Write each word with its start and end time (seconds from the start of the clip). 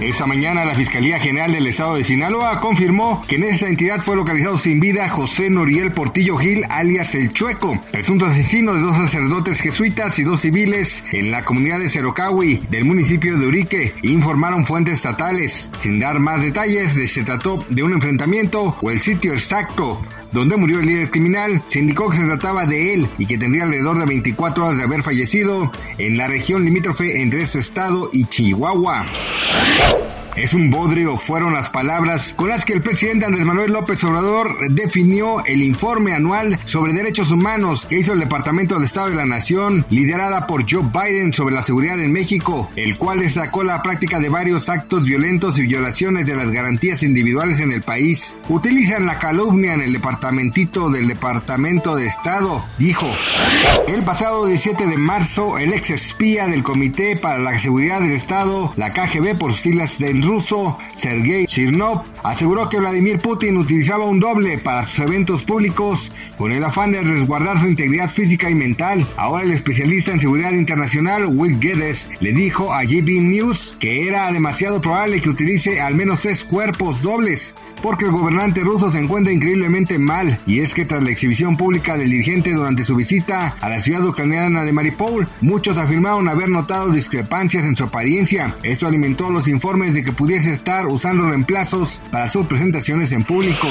Esta 0.00 0.24
mañana 0.24 0.64
la 0.64 0.74
Fiscalía 0.74 1.20
General 1.20 1.52
del 1.52 1.66
Estado 1.66 1.96
de 1.96 2.04
Sinaloa 2.04 2.58
confirmó 2.58 3.22
que 3.28 3.36
en 3.36 3.44
esta 3.44 3.68
entidad 3.68 4.00
fue 4.00 4.16
localizado 4.16 4.56
sin 4.56 4.80
vida 4.80 5.06
José 5.10 5.50
Noriel 5.50 5.92
Portillo 5.92 6.38
Gil, 6.38 6.64
alias 6.70 7.14
El 7.14 7.34
Chueco, 7.34 7.78
presunto 7.92 8.24
asesino 8.24 8.72
de 8.72 8.80
dos 8.80 8.96
sacerdotes 8.96 9.60
jesuitas 9.60 10.18
y 10.18 10.24
dos 10.24 10.40
civiles 10.40 11.04
en 11.12 11.30
la 11.30 11.44
comunidad 11.44 11.80
de 11.80 11.90
Cerocahui 11.90 12.62
del 12.70 12.86
municipio 12.86 13.36
de 13.36 13.46
Urique, 13.46 13.94
informaron 14.02 14.64
fuentes 14.64 14.94
estatales. 14.94 15.70
Sin 15.76 16.00
dar 16.00 16.18
más 16.18 16.40
detalles, 16.40 16.92
se 16.92 17.22
trató 17.22 17.62
de 17.68 17.82
un 17.82 17.92
enfrentamiento 17.92 18.74
o 18.80 18.90
el 18.90 19.02
sitio 19.02 19.34
exacto 19.34 20.00
donde 20.32 20.56
murió 20.56 20.80
el 20.80 20.86
líder 20.86 21.10
criminal, 21.10 21.62
se 21.68 21.80
indicó 21.80 22.08
que 22.08 22.16
se 22.16 22.24
trataba 22.24 22.66
de 22.66 22.94
él 22.94 23.08
y 23.18 23.26
que 23.26 23.38
tendría 23.38 23.64
alrededor 23.64 23.98
de 23.98 24.06
24 24.06 24.66
horas 24.66 24.78
de 24.78 24.84
haber 24.84 25.02
fallecido 25.02 25.70
en 25.98 26.16
la 26.16 26.28
región 26.28 26.64
limítrofe 26.64 27.20
entre 27.20 27.42
ese 27.42 27.60
estado 27.60 28.10
y 28.12 28.24
Chihuahua. 28.26 29.06
Es 30.36 30.54
un 30.54 30.70
bodrio, 30.70 31.16
fueron 31.16 31.52
las 31.52 31.70
palabras 31.70 32.34
con 32.34 32.48
las 32.48 32.64
que 32.64 32.72
el 32.72 32.82
presidente 32.82 33.26
Andrés 33.26 33.44
Manuel 33.44 33.72
López 33.72 34.02
Obrador 34.04 34.54
definió 34.70 35.44
el 35.44 35.60
informe 35.62 36.12
anual 36.12 36.58
sobre 36.64 36.92
derechos 36.92 37.32
humanos 37.32 37.86
que 37.86 37.98
hizo 37.98 38.12
el 38.12 38.20
Departamento 38.20 38.78
de 38.78 38.86
Estado 38.86 39.08
de 39.08 39.16
la 39.16 39.26
Nación, 39.26 39.84
liderada 39.90 40.46
por 40.46 40.70
Joe 40.70 40.84
Biden 40.84 41.32
sobre 41.32 41.54
la 41.54 41.62
seguridad 41.62 41.98
en 41.98 42.12
México, 42.12 42.70
el 42.76 42.96
cual 42.96 43.20
destacó 43.20 43.64
la 43.64 43.82
práctica 43.82 44.20
de 44.20 44.28
varios 44.28 44.68
actos 44.68 45.04
violentos 45.04 45.58
y 45.58 45.66
violaciones 45.66 46.26
de 46.26 46.36
las 46.36 46.52
garantías 46.52 47.02
individuales 47.02 47.60
en 47.60 47.72
el 47.72 47.82
país. 47.82 48.38
Utilizan 48.48 49.06
la 49.06 49.18
calumnia 49.18 49.74
en 49.74 49.82
el 49.82 49.92
departamentito 49.92 50.90
del 50.90 51.08
Departamento 51.08 51.96
de 51.96 52.06
Estado, 52.06 52.64
dijo. 52.78 53.10
El 53.88 54.04
pasado 54.04 54.46
17 54.46 54.86
de 54.86 54.96
marzo, 54.96 55.58
el 55.58 55.72
ex 55.72 55.90
espía 55.90 56.46
del 56.46 56.62
Comité 56.62 57.16
para 57.16 57.40
la 57.40 57.58
Seguridad 57.58 58.00
del 58.00 58.12
Estado, 58.12 58.72
la 58.76 58.92
KGB 58.92 59.36
por 59.36 59.52
siglas 59.52 59.98
de 59.98 60.19
ruso 60.22 60.76
Sergei 60.94 61.46
Chirnov 61.46 62.02
aseguró 62.22 62.68
que 62.68 62.78
Vladimir 62.78 63.18
Putin 63.18 63.56
utilizaba 63.56 64.04
un 64.04 64.20
doble 64.20 64.58
para 64.58 64.84
sus 64.84 65.00
eventos 65.00 65.42
públicos 65.42 66.12
con 66.36 66.52
el 66.52 66.64
afán 66.64 66.92
de 66.92 67.02
resguardar 67.02 67.58
su 67.58 67.68
integridad 67.68 68.10
física 68.10 68.50
y 68.50 68.54
mental. 68.54 69.06
Ahora 69.16 69.44
el 69.44 69.52
especialista 69.52 70.12
en 70.12 70.20
seguridad 70.20 70.52
internacional 70.52 71.26
Will 71.26 71.58
Geddes 71.60 72.08
le 72.20 72.32
dijo 72.32 72.72
a 72.72 72.84
GB 72.84 73.22
News 73.22 73.76
que 73.78 74.06
era 74.06 74.30
demasiado 74.32 74.80
probable 74.80 75.20
que 75.20 75.30
utilice 75.30 75.80
al 75.80 75.94
menos 75.94 76.22
tres 76.22 76.44
cuerpos 76.44 77.02
dobles 77.02 77.54
porque 77.82 78.06
el 78.06 78.12
gobernante 78.12 78.62
ruso 78.62 78.90
se 78.90 78.98
encuentra 78.98 79.32
increíblemente 79.32 79.98
mal 79.98 80.38
y 80.46 80.60
es 80.60 80.74
que 80.74 80.84
tras 80.84 81.02
la 81.02 81.10
exhibición 81.10 81.56
pública 81.56 81.96
del 81.96 82.10
dirigente 82.10 82.52
durante 82.52 82.84
su 82.84 82.94
visita 82.94 83.56
a 83.60 83.68
la 83.68 83.80
ciudad 83.80 84.04
ucraniana 84.06 84.64
de 84.64 84.72
Mariupol, 84.72 85.28
muchos 85.40 85.78
afirmaron 85.78 86.28
haber 86.28 86.48
notado 86.48 86.90
discrepancias 86.90 87.64
en 87.64 87.76
su 87.76 87.84
apariencia. 87.84 88.56
Esto 88.62 88.86
alimentó 88.86 89.30
los 89.30 89.48
informes 89.48 89.94
de 89.94 90.02
que 90.02 90.09
pudiese 90.12 90.52
estar 90.52 90.86
usando 90.86 91.28
reemplazos 91.28 92.02
para 92.10 92.28
sus 92.28 92.46
presentaciones 92.46 93.12
en 93.12 93.24
público. 93.24 93.68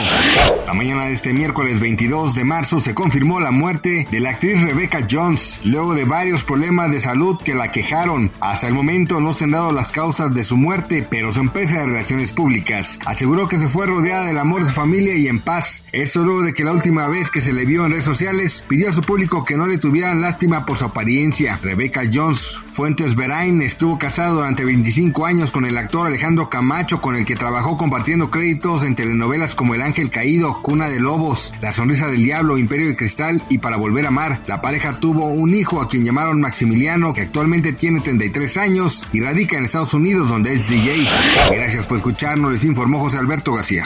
La 0.66 0.74
mañana 0.74 1.06
de 1.06 1.14
este 1.14 1.34
miércoles 1.34 1.80
22 1.80 2.36
de 2.36 2.44
marzo 2.44 2.80
se 2.80 2.94
confirmó 2.94 3.40
la 3.40 3.52
muerte 3.52 4.08
de 4.12 4.20
la 4.20 4.32
actriz 4.32 4.62
Rebecca 4.62 5.06
Jones, 5.10 5.62
luego 5.64 5.96
de 5.96 6.06
varios 6.06 6.44
problemas 6.44 6.92
de 6.92 7.00
salud 7.00 7.38
que 7.44 7.56
la 7.56 7.72
quejaron. 7.72 8.32
Hasta 8.40 8.68
el 8.68 8.74
momento 8.74 9.20
no 9.20 9.34
se 9.34 9.46
han 9.46 9.52
dado 9.52 9.72
las 9.72 9.92
causas 9.92 10.34
de 10.34 10.44
su 10.44 10.58
muerte, 10.58 11.06
pero 11.10 11.32
su 11.32 11.40
empresa 11.40 11.80
de 11.80 11.88
relaciones 11.88 12.34
públicas 12.34 13.00
aseguró 13.06 13.48
que 13.48 13.58
se 13.58 13.68
fue 13.68 13.86
rodeada 13.86 14.26
del 14.26 14.38
amor 14.38 14.62
de 14.62 14.68
su 14.68 14.74
familia 14.74 15.16
y 15.16 15.28
en 15.28 15.40
paz. 15.40 15.86
Esto 15.92 16.24
luego 16.24 16.42
de 16.42 16.54
que 16.54 16.64
la 16.64 16.74
última 16.74 17.08
vez 17.08 17.30
que 17.32 17.42
se 17.42 17.54
le 17.54 17.66
vio 17.66 17.86
en 17.86 17.92
redes 17.92 18.06
sociales 18.06 18.66
pidió 18.68 18.90
a 18.90 18.94
su 18.94 19.02
público 19.02 19.44
que 19.44 19.58
no 19.58 19.68
le 19.68 19.78
tuvieran 19.78 20.22
lástima 20.22 20.66
por 20.66 20.78
su 20.78 20.86
apariencia. 20.86 21.60
Rebecca 21.62 22.04
Jones 22.12 22.62
Fuentes 22.72 23.16
Verain 23.16 23.62
estuvo 23.62 23.98
casado 23.98 24.36
durante 24.36 24.64
25 24.64 25.26
años 25.26 25.52
con 25.52 25.66
el 25.66 25.78
actor 25.78 26.08
Camacho, 26.50 27.02
con 27.02 27.16
el 27.16 27.26
que 27.26 27.36
trabajó 27.36 27.76
compartiendo 27.76 28.30
créditos 28.30 28.84
en 28.84 28.96
telenovelas 28.96 29.56
como 29.56 29.74
El 29.74 29.82
Ángel 29.82 30.10
Caído, 30.10 30.58
Cuna 30.62 30.88
de 30.88 31.00
Lobos, 31.00 31.54
La 31.62 31.74
Sonrisa 31.74 32.08
del 32.08 32.24
Diablo, 32.24 32.58
Imperio 32.58 32.88
de 32.88 32.96
Cristal 32.96 33.44
y 33.50 33.58
Para 33.58 33.78
Volver 33.78 34.06
a 34.06 34.10
Amar. 34.10 34.42
La 34.48 34.62
pareja 34.62 35.00
tuvo 35.00 35.28
un 35.28 35.56
hijo 35.56 35.82
a 35.82 35.88
quien 35.88 36.06
llamaron 36.06 36.40
Maximiliano, 36.40 37.14
que 37.14 37.22
actualmente 37.22 37.74
tiene 37.74 38.02
33 38.02 38.58
años 38.58 39.08
y 39.12 39.22
radica 39.22 39.58
en 39.58 39.66
Estados 39.66 39.94
Unidos, 39.94 40.30
donde 40.30 40.54
es 40.54 40.70
DJ. 40.70 41.08
Gracias 41.52 41.88
por 41.88 41.98
escucharnos, 41.98 42.52
les 42.52 42.64
informó 42.64 43.00
José 43.00 43.18
Alberto 43.18 43.54
García. 43.54 43.84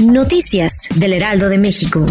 Noticias 0.00 0.88
del 0.96 1.12
Heraldo 1.12 1.48
de 1.48 1.58
México. 1.58 2.06